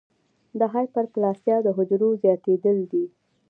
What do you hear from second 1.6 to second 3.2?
د حجرو زیاتېدل دي.